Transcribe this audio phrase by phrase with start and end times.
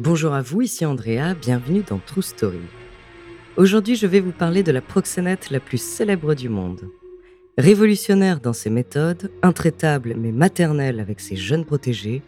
[0.00, 2.62] Bonjour à vous, ici Andrea, bienvenue dans True Story.
[3.58, 6.88] Aujourd'hui, je vais vous parler de la proxénète la plus célèbre du monde.
[7.58, 12.22] Révolutionnaire dans ses méthodes, intraitable mais maternelle avec ses jeunes protégés,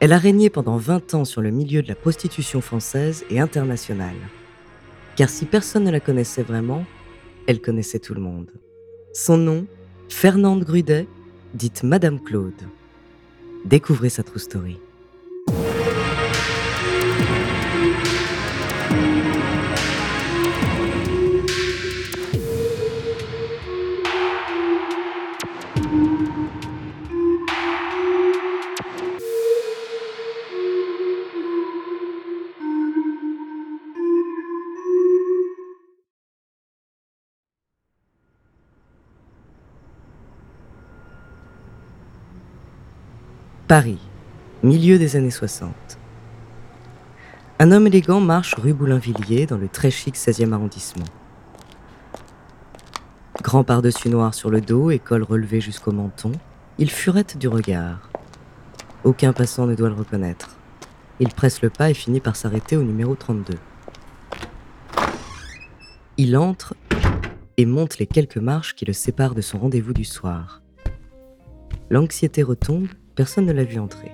[0.00, 4.16] elle a régné pendant 20 ans sur le milieu de la prostitution française et internationale.
[5.14, 6.86] Car si personne ne la connaissait vraiment,
[7.46, 8.50] elle connaissait tout le monde.
[9.12, 9.66] Son nom,
[10.08, 11.06] Fernande Grudet,
[11.52, 12.62] dite Madame Claude.
[13.66, 14.78] Découvrez sa true story.
[43.72, 43.96] Paris,
[44.62, 45.72] milieu des années 60.
[47.58, 51.06] Un homme élégant marche rue Boulainvilliers dans le très chic 16e arrondissement.
[53.40, 56.32] Grand par-dessus noir sur le dos et col relevé jusqu'au menton,
[56.76, 58.10] il furette du regard.
[59.04, 60.58] Aucun passant ne doit le reconnaître.
[61.18, 63.54] Il presse le pas et finit par s'arrêter au numéro 32.
[66.18, 66.74] Il entre
[67.56, 70.60] et monte les quelques marches qui le séparent de son rendez-vous du soir.
[71.88, 72.88] L'anxiété retombe
[73.22, 74.10] personne ne l'a vu entrer.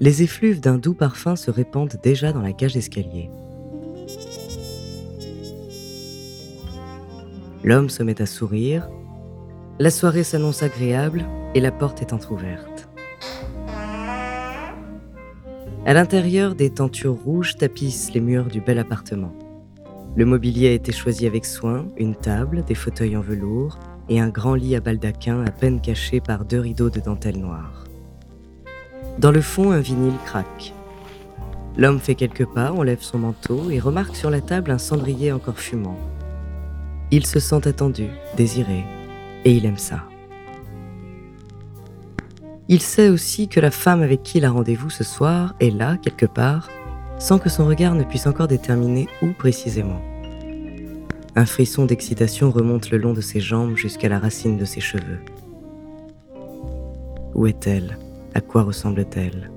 [0.00, 3.30] Les effluves d'un doux parfum se répandent déjà dans la cage d'escalier.
[7.62, 8.90] L'homme se met à sourire.
[9.78, 11.24] La soirée s'annonce agréable
[11.54, 12.88] et la porte est entr'ouverte.
[15.86, 19.32] À l'intérieur, des tentures rouges tapissent les murs du bel appartement.
[20.16, 23.78] Le mobilier a été choisi avec soin, une table, des fauteuils en velours,
[24.08, 27.84] et un grand lit à baldaquin à peine caché par deux rideaux de dentelle noire.
[29.18, 30.72] Dans le fond, un vinyle craque.
[31.76, 35.58] L'homme fait quelques pas, enlève son manteau et remarque sur la table un cendrier encore
[35.58, 35.98] fumant.
[37.10, 38.84] Il se sent attendu, désiré,
[39.44, 40.04] et il aime ça.
[42.68, 45.96] Il sait aussi que la femme avec qui il a rendez-vous ce soir est là,
[45.96, 46.68] quelque part,
[47.18, 50.00] sans que son regard ne puisse encore déterminer où précisément.
[51.34, 55.20] Un frisson d'excitation remonte le long de ses jambes jusqu'à la racine de ses cheveux.
[57.34, 57.96] Où est-elle?
[58.34, 59.50] À quoi ressemble-t-elle?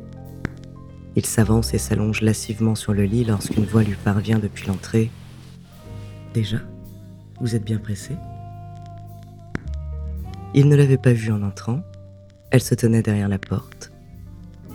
[1.17, 5.11] Il s'avance et s'allonge lascivement sur le lit lorsqu'une voix lui parvient depuis l'entrée.
[6.33, 6.59] Déjà?
[7.41, 8.15] Vous êtes bien pressé?
[10.53, 11.81] Il ne l'avait pas vue en entrant.
[12.51, 13.91] Elle se tenait derrière la porte.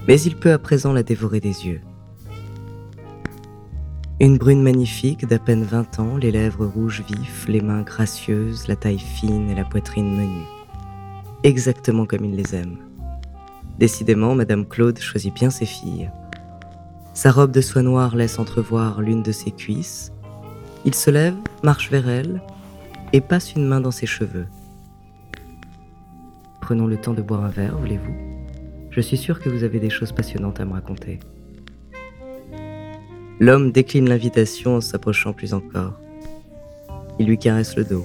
[0.06, 1.80] Mais il peut à présent la dévorer des yeux.
[4.22, 8.76] Une brune magnifique d'à peine 20 ans, les lèvres rouges vifs, les mains gracieuses, la
[8.76, 10.44] taille fine et la poitrine menue.
[11.42, 12.76] Exactement comme il les aime.
[13.78, 16.10] Décidément, Madame Claude choisit bien ses filles.
[17.14, 20.12] Sa robe de soie noire laisse entrevoir l'une de ses cuisses.
[20.84, 22.42] Il se lève, marche vers elle
[23.14, 24.48] et passe une main dans ses cheveux.
[26.60, 28.14] Prenons le temps de boire un verre, voulez-vous?
[28.90, 31.20] Je suis sûr que vous avez des choses passionnantes à me raconter.
[33.42, 35.94] L'homme décline l'invitation en s'approchant plus encore.
[37.18, 38.04] Il lui caresse le dos.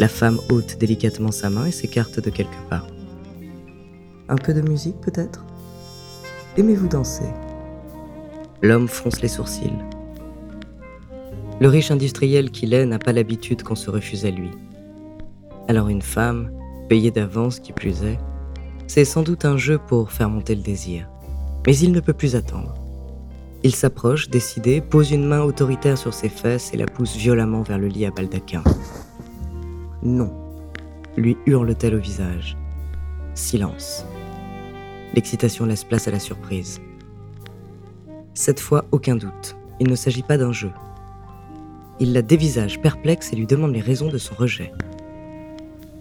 [0.00, 2.84] La femme ôte délicatement sa main et s'écarte de quelques pas.
[4.28, 5.44] Un peu de musique peut-être?
[6.56, 7.30] Aimez-vous danser?
[8.62, 9.70] L'homme fronce les sourcils.
[11.60, 14.50] Le riche industriel qu'il est n'a pas l'habitude qu'on se refuse à lui.
[15.68, 16.50] Alors une femme,
[16.88, 18.18] payée d'avance qui plus est,
[18.88, 21.08] c'est sans doute un jeu pour faire monter le désir.
[21.64, 22.74] Mais il ne peut plus attendre.
[23.64, 27.78] Il s'approche, décidé, pose une main autoritaire sur ses fesses et la pousse violemment vers
[27.78, 28.64] le lit à baldaquin.
[30.02, 30.32] Non,
[31.16, 32.56] lui hurle-t-elle au visage.
[33.34, 34.04] Silence.
[35.14, 36.80] L'excitation laisse place à la surprise.
[38.34, 39.56] Cette fois, aucun doute.
[39.78, 40.72] Il ne s'agit pas d'un jeu.
[42.00, 44.72] Il la dévisage perplexe et lui demande les raisons de son rejet.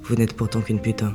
[0.01, 1.13] Vous n'êtes pourtant qu'une putain.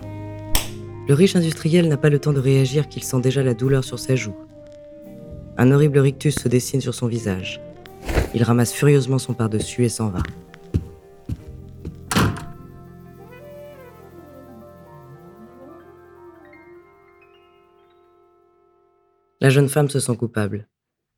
[1.08, 3.98] Le riche industriel n'a pas le temps de réagir qu'il sent déjà la douleur sur
[3.98, 4.34] sa joue.
[5.58, 7.62] Un horrible rictus se dessine sur son visage.
[8.34, 10.22] Il ramasse furieusement son par-dessus et s'en va.
[19.40, 20.68] La jeune femme se sent coupable.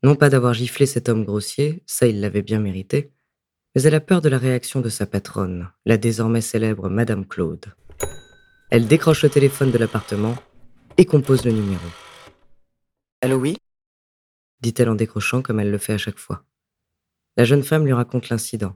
[0.03, 3.11] Non pas d'avoir giflé cet homme grossier, ça il l'avait bien mérité,
[3.75, 7.65] mais elle a peur de la réaction de sa patronne, la désormais célèbre Madame Claude.
[8.71, 10.35] Elle décroche le téléphone de l'appartement
[10.97, 11.85] et compose le numéro.
[13.21, 13.57] Allô, oui?
[14.61, 16.43] Dit-elle en décrochant comme elle le fait à chaque fois.
[17.37, 18.75] La jeune femme lui raconte l'incident.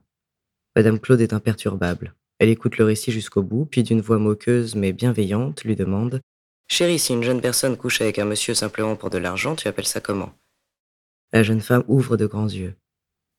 [0.76, 2.16] Madame Claude est imperturbable.
[2.40, 6.22] Elle écoute le récit jusqu'au bout, puis d'une voix moqueuse mais bienveillante lui demande
[6.68, 9.86] Chérie, si une jeune personne couche avec un monsieur simplement pour de l'argent, tu appelles
[9.86, 10.34] ça comment?
[11.32, 12.76] La jeune femme ouvre de grands yeux.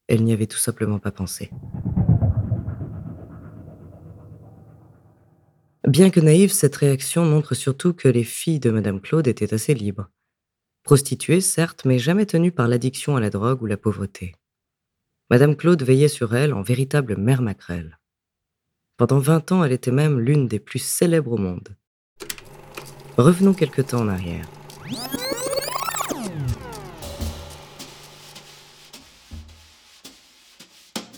[0.06, 1.50] Elle n'y avait tout simplement pas pensé.
[5.86, 9.74] Bien que naïve, cette réaction montre surtout que les filles de Madame Claude étaient assez
[9.74, 10.08] libres.
[10.84, 14.34] Prostituées, certes, mais jamais tenues par l'addiction à la drogue ou la pauvreté.
[15.30, 17.98] Madame Claude veillait sur elle en véritable mère maquerelle.
[18.98, 21.74] Pendant vingt ans, elle était même l'une des plus célèbres au monde.
[23.16, 24.46] Revenons quelque temps en arrière.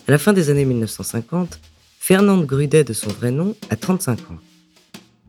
[0.07, 1.59] À la fin des années 1950,
[1.99, 4.39] Fernande Grudet, de son vrai nom, a 35 ans.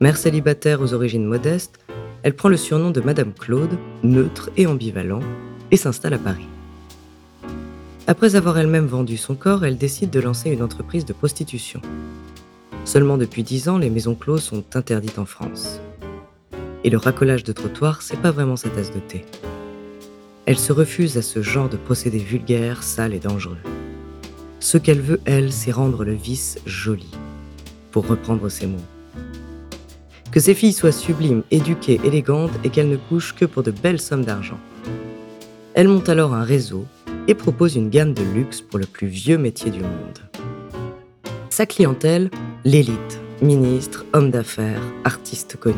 [0.01, 1.81] Mère célibataire aux origines modestes,
[2.23, 5.21] elle prend le surnom de Madame Claude, neutre et ambivalent,
[5.71, 6.47] et s'installe à Paris.
[8.07, 11.83] Après avoir elle-même vendu son corps, elle décide de lancer une entreprise de prostitution.
[12.85, 15.81] Seulement depuis 10 ans, les maisons closes sont interdites en France.
[16.85, 19.27] Et le racolage de trottoirs, c'est pas vraiment sa tasse de thé.
[20.47, 23.59] Elle se refuse à ce genre de procédé vulgaire, sale et dangereux.
[24.61, 27.11] Ce qu'elle veut, elle, c'est rendre le vice joli,
[27.91, 28.79] pour reprendre ses mots.
[30.31, 34.01] Que ses filles soient sublimes, éduquées, élégantes et qu'elles ne couchent que pour de belles
[34.01, 34.59] sommes d'argent.
[35.75, 36.85] Elle monte alors un réseau
[37.29, 40.19] et propose une gamme de luxe pour le plus vieux métier du monde.
[41.51, 42.31] Sa clientèle,
[42.65, 45.77] l'élite, ministres, hommes d'affaires, artistes connus.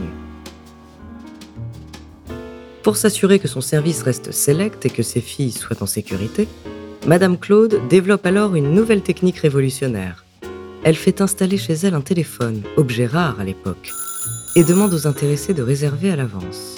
[2.82, 6.49] Pour s'assurer que son service reste sélect et que ses filles soient en sécurité,
[7.06, 10.25] Madame Claude développe alors une nouvelle technique révolutionnaire.
[10.82, 13.93] Elle fait installer chez elle un téléphone, objet rare à l'époque,
[14.56, 16.76] et demande aux intéressés de réserver à l'avance.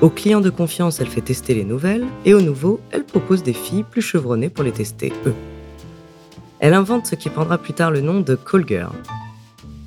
[0.00, 3.52] Aux clients de confiance, elle fait tester les nouvelles, et aux nouveaux, elle propose des
[3.52, 5.34] filles plus chevronnées pour les tester, eux.
[6.58, 8.92] Elle invente ce qui prendra plus tard le nom de Call Girl.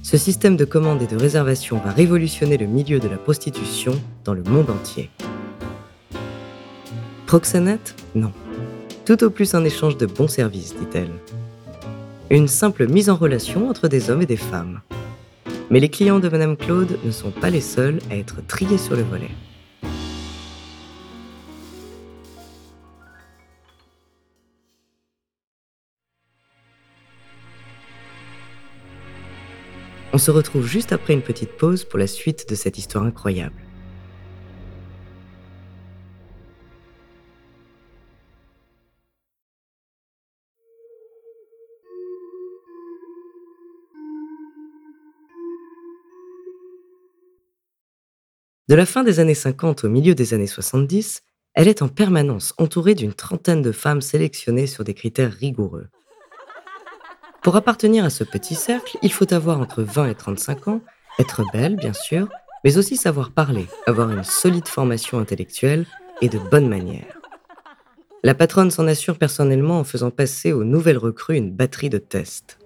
[0.04, 3.94] Ce système de commande et de réservation va révolutionner le milieu de la prostitution
[4.24, 5.10] dans le monde entier.
[7.25, 8.31] Proxénète Non.
[9.06, 11.12] Tout au plus un échange de bons services, dit-elle.
[12.30, 14.81] Une simple mise en relation entre des hommes et des femmes.
[15.74, 18.96] Mais les clients de Madame Claude ne sont pas les seuls à être triés sur
[18.96, 19.31] le volet.
[30.14, 33.56] On se retrouve juste après une petite pause pour la suite de cette histoire incroyable.
[48.70, 51.22] De la fin des années 50 au milieu des années 70,
[51.54, 55.88] elle est en permanence entourée d'une trentaine de femmes sélectionnées sur des critères rigoureux.
[57.42, 60.82] Pour appartenir à ce petit cercle, il faut avoir entre 20 et 35 ans,
[61.20, 62.30] être belle bien sûr,
[62.64, 65.86] mais aussi savoir parler, avoir une solide formation intellectuelle
[66.22, 67.20] et de bonnes manières.
[68.24, 72.60] La patronne s'en assure personnellement en faisant passer aux nouvelles recrues une batterie de tests.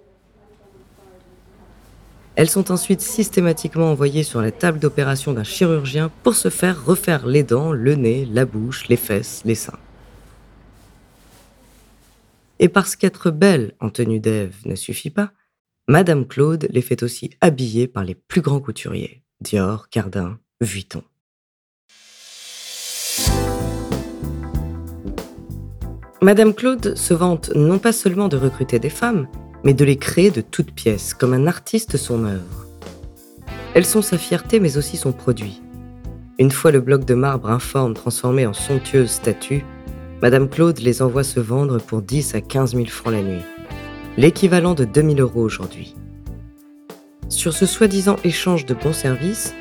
[2.38, 7.26] Elles sont ensuite systématiquement envoyées sur la table d'opération d'un chirurgien pour se faire refaire
[7.26, 9.80] les dents, le nez, la bouche, les fesses, les seins.
[12.60, 15.32] Et parce qu'être belle en tenue d'Ève ne suffit pas,
[15.88, 21.02] Madame Claude les fait aussi habiller par les plus grands couturiers, Dior, Cardin, Vuitton.
[26.22, 29.26] Madame Claude se vante non pas seulement de recruter des femmes,
[29.64, 32.66] mais de les créer de toutes pièces, comme un artiste son œuvre.
[33.74, 35.62] Elles sont sa fierté, mais aussi son produit.
[36.38, 39.64] Une fois le bloc de marbre informe transformé en somptueuse statue,
[40.22, 43.42] Madame Claude les envoie se vendre pour 10 à 15 000 francs la nuit,
[44.16, 45.94] l'équivalent de 2000 euros aujourd'hui.
[47.28, 49.54] Sur ce soi-disant échange de bons services,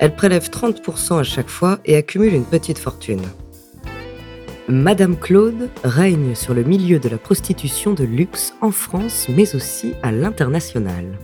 [0.00, 3.22] elle prélève 30% à chaque fois et accumule une petite fortune.
[4.68, 9.94] Madame Claude règne sur le milieu de la prostitution de luxe en France mais aussi
[10.04, 11.18] à l'international.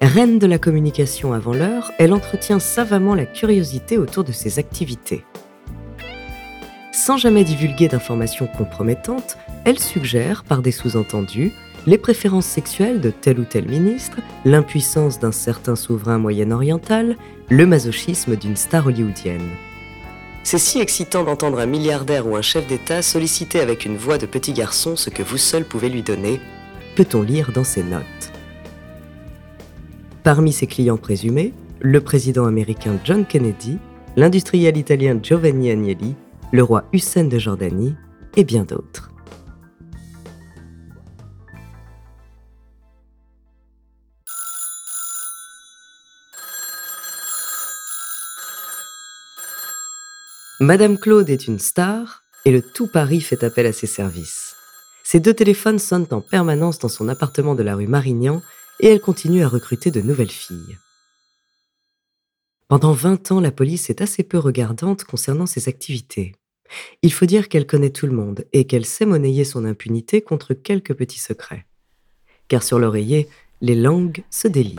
[0.00, 5.22] Reine de la communication avant l'heure, elle entretient savamment la curiosité autour de ses activités.
[6.92, 9.36] Sans jamais divulguer d'informations compromettantes,
[9.66, 11.52] elle suggère, par des sous-entendus,
[11.86, 17.16] les préférences sexuelles de tel ou tel ministre, l'impuissance d'un certain souverain moyen-oriental,
[17.50, 19.50] le masochisme d'une star hollywoodienne.
[20.44, 24.26] C'est si excitant d'entendre un milliardaire ou un chef d'État solliciter avec une voix de
[24.26, 26.40] petit garçon ce que vous seul pouvez lui donner,
[26.96, 28.02] peut-on lire dans ses notes?
[30.24, 33.78] Parmi ses clients présumés, le président américain John Kennedy,
[34.16, 36.14] l'industriel italien Giovanni Agnelli,
[36.52, 37.94] le roi Hussein de Jordanie
[38.36, 39.11] et bien d'autres.
[50.62, 54.54] Madame Claude est une star et le tout Paris fait appel à ses services.
[55.02, 58.40] Ses deux téléphones sonnent en permanence dans son appartement de la rue Marignan
[58.78, 60.78] et elle continue à recruter de nouvelles filles.
[62.68, 66.36] Pendant 20 ans, la police est assez peu regardante concernant ses activités.
[67.02, 70.54] Il faut dire qu'elle connaît tout le monde et qu'elle sait monnayer son impunité contre
[70.54, 71.66] quelques petits secrets.
[72.46, 73.28] Car sur l'oreiller,
[73.62, 74.78] les langues se délient.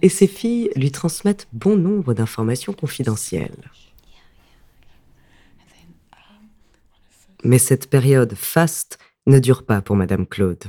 [0.00, 3.68] Et ses filles lui transmettent bon nombre d'informations confidentielles.
[7.44, 10.64] Mais cette période faste ne dure pas pour Madame Claude.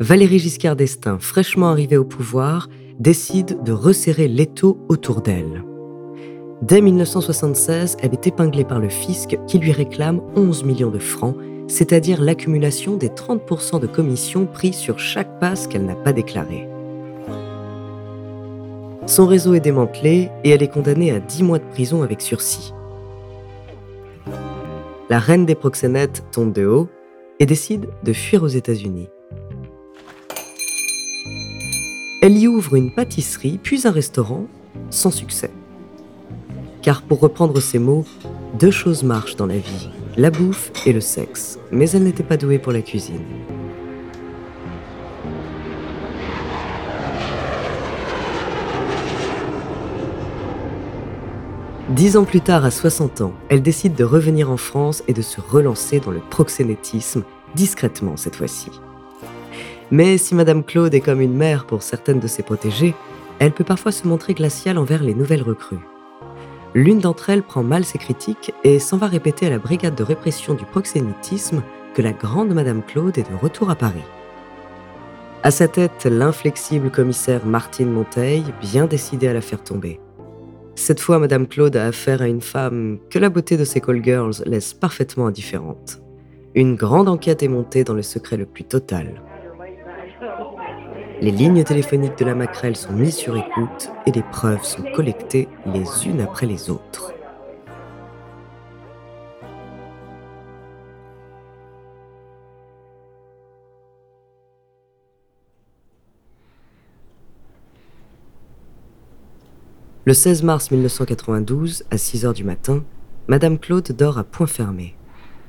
[0.00, 2.68] Valérie Giscard d'Estaing, fraîchement arrivée au pouvoir,
[2.98, 5.64] décide de resserrer l'étau autour d'elle.
[6.60, 11.36] Dès 1976, elle est épinglée par le fisc qui lui réclame 11 millions de francs,
[11.68, 16.71] c'est-à-dire l'accumulation des 30% de commissions pris sur chaque passe qu'elle n'a pas déclaré.
[19.06, 22.72] Son réseau est démantelé et elle est condamnée à 10 mois de prison avec sursis.
[25.10, 26.88] La reine des proxénètes tombe de haut
[27.40, 29.08] et décide de fuir aux États-Unis.
[32.22, 34.46] Elle y ouvre une pâtisserie puis un restaurant,
[34.90, 35.50] sans succès.
[36.80, 38.04] Car pour reprendre ses mots,
[38.58, 42.36] deux choses marchent dans la vie, la bouffe et le sexe, mais elle n'était pas
[42.36, 43.24] douée pour la cuisine.
[51.92, 55.20] Dix ans plus tard, à 60 ans, elle décide de revenir en France et de
[55.20, 57.22] se relancer dans le proxénétisme,
[57.54, 58.70] discrètement cette fois-ci.
[59.90, 62.94] Mais si Madame Claude est comme une mère pour certaines de ses protégées,
[63.40, 65.84] elle peut parfois se montrer glaciale envers les nouvelles recrues.
[66.74, 70.02] L'une d'entre elles prend mal ses critiques et s'en va répéter à la brigade de
[70.02, 74.00] répression du proxénétisme que la grande Madame Claude est de retour à Paris.
[75.42, 80.00] À sa tête, l'inflexible commissaire Martine Monteil, bien décidée à la faire tomber.
[80.74, 84.02] Cette fois, Madame Claude a affaire à une femme que la beauté de ses call
[84.02, 86.02] girls laisse parfaitement indifférente.
[86.54, 89.22] Une grande enquête est montée dans le secret le plus total.
[91.20, 95.48] Les lignes téléphoniques de la maquerelle sont mises sur écoute et les preuves sont collectées
[95.66, 97.14] les unes après les autres.
[110.04, 112.82] Le 16 mars 1992, à 6 heures du matin,
[113.28, 114.96] Madame Claude dort à point fermé.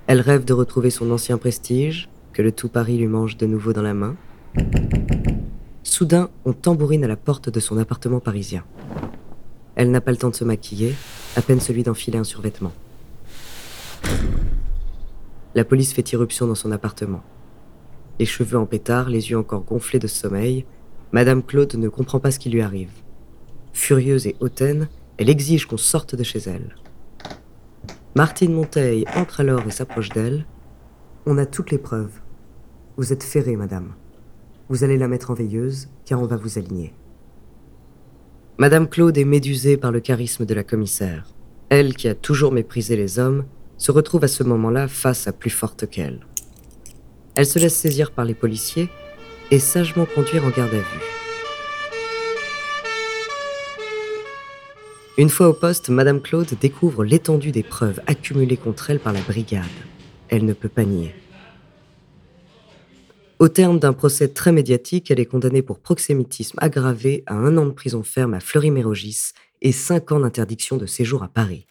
[0.05, 3.73] Elle rêve de retrouver son ancien prestige, que le tout Paris lui mange de nouveau
[3.73, 4.15] dans la main.
[5.81, 8.63] Soudain, on tambourine à la porte de son appartement parisien.
[9.73, 10.93] Elle n'a pas le temps de se maquiller,
[11.35, 12.73] à peine celui d'enfiler un survêtement.
[15.55, 17.23] La police fait irruption dans son appartement.
[18.19, 20.63] Les cheveux en pétard, les yeux encore gonflés de sommeil,
[21.11, 22.91] Madame Claude ne comprend pas ce qui lui arrive.
[23.73, 24.87] Furieuse et hautaine,
[25.17, 26.75] elle exige qu'on sorte de chez elle.
[28.15, 30.45] Martine Monteil entre alors et s'approche d'elle.
[31.25, 32.21] On a toutes les preuves.
[32.95, 33.93] Vous êtes ferrée, madame.
[34.69, 36.93] Vous allez la mettre en veilleuse, car on va vous aligner.
[38.59, 41.33] Madame Claude est médusée par le charisme de la commissaire.
[41.69, 43.45] Elle, qui a toujours méprisé les hommes,
[43.77, 46.19] se retrouve à ce moment-là face à plus forte qu'elle.
[47.35, 48.89] Elle se laisse saisir par les policiers
[49.49, 51.22] et sagement conduire en garde à vue.
[55.15, 59.21] Une fois au poste, Madame Claude découvre l'étendue des preuves accumulées contre elle par la
[59.21, 59.63] brigade.
[60.27, 61.13] Elle ne peut pas nier.
[63.37, 67.67] Au terme d'un procès très médiatique, elle est condamnée pour proxénétisme aggravé à un an
[67.67, 71.67] de prison ferme à Fleury-Mérogis et cinq ans d'interdiction de séjour à Paris.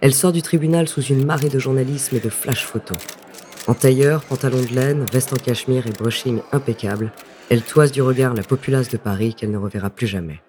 [0.00, 2.98] Elle sort du tribunal sous une marée de journalisme et de flash photos.
[3.66, 7.12] En tailleur, pantalon de laine, veste en cachemire et brushing impeccable,
[7.50, 10.40] elle toise du regard la populace de Paris qu'elle ne reverra plus jamais.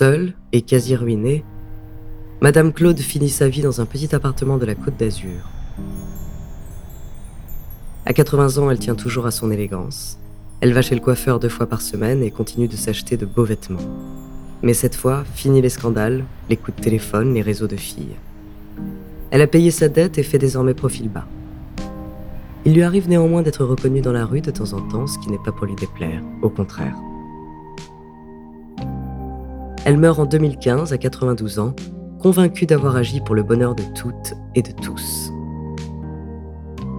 [0.00, 1.44] Seule et quasi ruinée,
[2.40, 5.50] Madame Claude finit sa vie dans un petit appartement de la Côte d'Azur.
[8.06, 10.18] À 80 ans, elle tient toujours à son élégance.
[10.62, 13.44] Elle va chez le coiffeur deux fois par semaine et continue de s'acheter de beaux
[13.44, 13.86] vêtements.
[14.62, 18.16] Mais cette fois, fini les scandales, les coups de téléphone, les réseaux de filles.
[19.30, 21.26] Elle a payé sa dette et fait désormais profil bas.
[22.64, 25.28] Il lui arrive néanmoins d'être reconnue dans la rue de temps en temps, ce qui
[25.28, 26.96] n'est pas pour lui déplaire, au contraire.
[29.84, 31.74] Elle meurt en 2015 à 92 ans,
[32.18, 35.30] convaincue d'avoir agi pour le bonheur de toutes et de tous.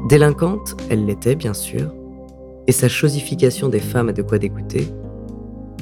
[0.10, 1.94] Délinquante, elle l'était bien sûr,
[2.68, 4.88] et sa chosification des femmes a de quoi dégoûter,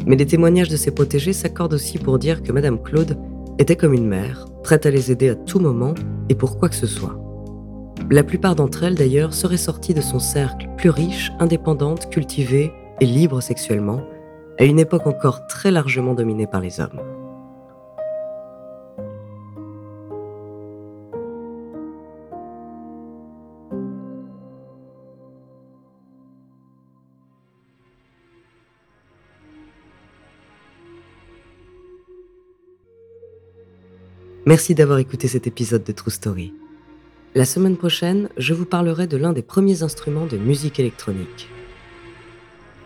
[0.06, 3.18] mais les témoignages de ses protégés s'accordent aussi pour dire que Madame Claude
[3.60, 5.94] était comme une mère, prête à les aider à tout moment
[6.30, 7.18] et pour quoi que ce soit.
[8.10, 13.06] La plupart d'entre elles, d'ailleurs, seraient sorties de son cercle plus riche, indépendante, cultivée et
[13.06, 14.02] libre sexuellement,
[14.60, 17.00] à une époque encore très largement dominée par les hommes.
[34.46, 36.54] Merci d'avoir écouté cet épisode de True Story.
[37.36, 41.48] La semaine prochaine, je vous parlerai de l'un des premiers instruments de musique électronique.